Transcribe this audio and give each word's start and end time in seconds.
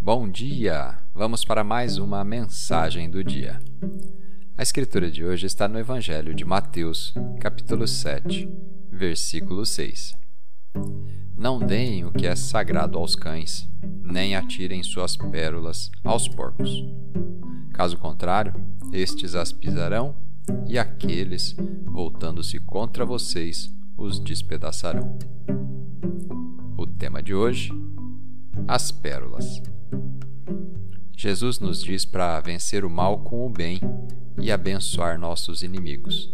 Bom 0.00 0.28
dia! 0.28 0.98
Vamos 1.14 1.44
para 1.44 1.62
mais 1.62 1.98
uma 1.98 2.24
mensagem 2.24 3.08
do 3.08 3.22
dia. 3.22 3.60
A 4.56 4.62
escritura 4.62 5.10
de 5.10 5.24
hoje 5.24 5.46
está 5.46 5.68
no 5.68 5.78
Evangelho 5.78 6.34
de 6.34 6.44
Mateus, 6.44 7.14
capítulo 7.40 7.86
7, 7.86 8.48
versículo 8.90 9.64
6. 9.64 10.14
Não 11.36 11.58
deem 11.58 12.04
o 12.04 12.12
que 12.12 12.26
é 12.26 12.34
sagrado 12.34 12.98
aos 12.98 13.14
cães, 13.14 13.68
nem 14.02 14.34
atirem 14.34 14.82
suas 14.82 15.16
pérolas 15.16 15.90
aos 16.04 16.28
porcos. 16.28 16.84
Caso 17.72 17.96
contrário, 17.96 18.52
estes 18.92 19.34
as 19.34 19.52
pisarão 19.52 20.14
e 20.66 20.78
aqueles, 20.78 21.54
voltando-se 21.84 22.58
contra 22.60 23.06
vocês, 23.06 23.70
os 23.96 24.18
despedaçarão. 24.18 25.18
O 26.76 26.86
tema 26.86 27.22
de 27.22 27.34
hoje: 27.34 27.72
as 28.66 28.90
pérolas. 28.90 29.62
Jesus 31.16 31.58
nos 31.58 31.82
diz 31.82 32.04
para 32.04 32.40
vencer 32.40 32.84
o 32.84 32.90
mal 32.90 33.18
com 33.18 33.46
o 33.46 33.50
bem 33.50 33.78
e 34.40 34.50
abençoar 34.50 35.18
nossos 35.18 35.62
inimigos, 35.62 36.30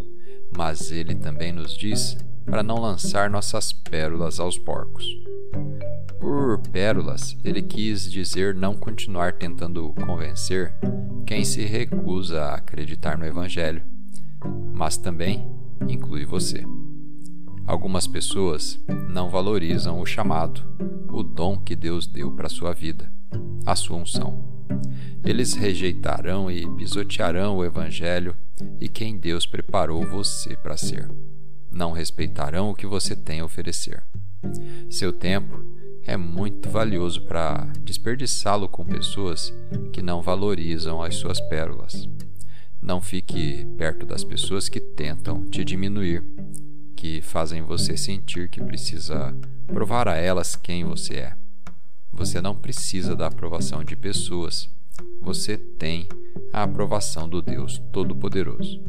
mas 0.57 0.93
ele 0.93 1.15
também 1.15 1.53
nos 1.53 1.77
diz 1.77 2.17
para 2.45 2.63
não 2.63 2.81
lançar 2.81 3.29
nossas 3.29 3.73
pérolas 3.73 4.39
aos 4.39 4.57
porcos. 4.57 5.05
Por 6.21 6.59
pérolas, 6.71 7.37
ele 7.45 7.63
quis 7.63 8.11
dizer 8.11 8.55
não 8.55 8.75
continuar 8.75 9.33
tentando 9.33 9.93
convencer 10.07 10.75
quem 11.27 11.45
se 11.45 11.65
recusa 11.65 12.43
a 12.43 12.55
acreditar 12.55 13.19
no 13.19 13.27
Evangelho, 13.27 13.83
mas 14.73 14.97
também 14.97 15.45
inclui 15.89 16.25
você. 16.25 16.65
Algumas 17.67 18.07
pessoas 18.07 18.79
não 19.09 19.29
valorizam 19.29 20.01
o 20.01 20.07
chamado, 20.07 20.63
o 21.11 21.23
dom 21.25 21.59
que 21.59 21.75
Deus 21.75 22.07
deu 22.07 22.31
para 22.31 22.49
sua 22.49 22.73
vida, 22.73 23.13
a 23.67 23.75
sua 23.75 23.97
unção. 23.97 24.57
Eles 25.25 25.55
rejeitarão 25.55 26.49
e 26.49 26.65
pisotearão 26.77 27.57
o 27.57 27.65
Evangelho 27.65 28.37
e 28.81 28.89
quem 28.89 29.19
Deus 29.19 29.45
preparou 29.47 30.07
você 30.07 30.57
para 30.57 30.77
ser. 30.77 31.11
Não 31.69 31.91
respeitarão 31.91 32.71
o 32.71 32.75
que 32.75 32.87
você 32.87 33.17
tem 33.17 33.41
a 33.41 33.45
oferecer. 33.45 34.01
Seu 34.89 35.13
tempo 35.13 35.61
é 36.07 36.17
muito 36.17 36.71
valioso 36.71 37.23
para 37.23 37.67
desperdiçá-lo 37.81 38.69
com 38.69 38.85
pessoas 38.85 39.53
que 39.93 40.01
não 40.01 40.23
valorizam 40.23 41.03
as 41.03 41.17
suas 41.17 41.41
pérolas. 41.41 42.09
Não 42.81 43.01
fique 43.01 43.67
perto 43.77 44.07
das 44.07 44.23
pessoas 44.23 44.69
que 44.69 44.79
tentam 44.79 45.45
te 45.47 45.65
diminuir, 45.65 46.23
que 46.97 47.21
fazem 47.21 47.63
você 47.63 47.97
sentir 47.97 48.49
que 48.49 48.61
precisa 48.63 49.37
provar 49.67 50.09
a 50.09 50.17
elas 50.17 50.57
quem 50.57 50.85
você 50.85 51.15
é. 51.15 51.37
Você 52.13 52.41
não 52.41 52.57
precisa 52.57 53.15
da 53.15 53.27
aprovação 53.27 53.85
de 53.85 53.95
pessoas 53.95 54.75
você 55.21 55.59
tem 55.59 56.09
a 56.53 56.63
aprovação 56.63 57.29
do 57.29 57.43
Deus 57.43 57.83
Todo-Poderoso. 57.93 58.81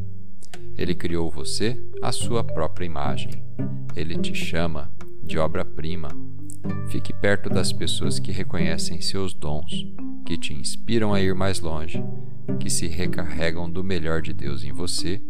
Ele 0.76 0.94
criou 0.94 1.30
você 1.30 1.80
à 2.02 2.12
sua 2.12 2.44
própria 2.44 2.86
imagem. 2.86 3.42
Ele 3.96 4.16
te 4.16 4.34
chama 4.34 4.90
de 5.22 5.38
obra-prima. 5.38 6.08
Fique 6.88 7.12
perto 7.12 7.50
das 7.50 7.72
pessoas 7.72 8.18
que 8.18 8.32
reconhecem 8.32 9.00
seus 9.00 9.34
dons, 9.34 9.86
que 10.24 10.38
te 10.38 10.54
inspiram 10.54 11.12
a 11.12 11.20
ir 11.20 11.34
mais 11.34 11.60
longe, 11.60 12.02
que 12.60 12.70
se 12.70 12.86
recarregam 12.86 13.70
do 13.70 13.82
melhor 13.82 14.22
de 14.22 14.32
Deus 14.32 14.64
em 14.64 14.72
você 14.72 15.20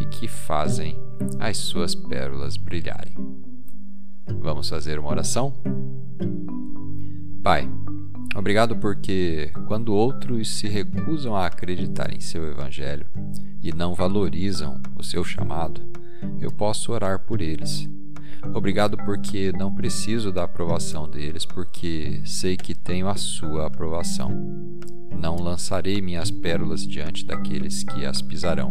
e 0.00 0.06
que 0.06 0.28
fazem 0.28 0.98
as 1.38 1.56
suas 1.56 1.94
pérolas 1.94 2.56
brilharem. 2.56 3.14
Vamos 4.40 4.68
fazer 4.68 4.98
uma 4.98 5.10
oração? 5.10 5.52
Pai, 7.42 7.68
Obrigado 8.36 8.76
porque, 8.76 9.50
quando 9.66 9.94
outros 9.94 10.58
se 10.58 10.68
recusam 10.68 11.34
a 11.34 11.46
acreditar 11.46 12.12
em 12.12 12.20
seu 12.20 12.46
Evangelho 12.46 13.06
e 13.62 13.72
não 13.72 13.94
valorizam 13.94 14.78
o 14.94 15.02
seu 15.02 15.24
chamado, 15.24 15.80
eu 16.38 16.52
posso 16.52 16.92
orar 16.92 17.20
por 17.20 17.40
eles. 17.40 17.88
Obrigado 18.54 18.98
porque 18.98 19.52
não 19.52 19.74
preciso 19.74 20.30
da 20.30 20.44
aprovação 20.44 21.08
deles, 21.08 21.46
porque 21.46 22.20
sei 22.26 22.58
que 22.58 22.74
tenho 22.74 23.08
a 23.08 23.16
sua 23.16 23.68
aprovação. 23.68 24.30
Não 25.18 25.36
lançarei 25.36 26.02
minhas 26.02 26.30
pérolas 26.30 26.86
diante 26.86 27.24
daqueles 27.24 27.84
que 27.84 28.04
as 28.04 28.20
pisarão. 28.20 28.70